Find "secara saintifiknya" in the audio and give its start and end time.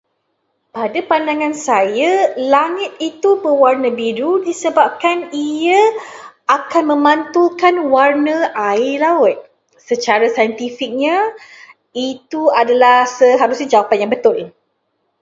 9.89-11.17